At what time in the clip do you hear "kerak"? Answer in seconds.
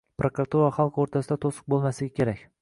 2.23-2.43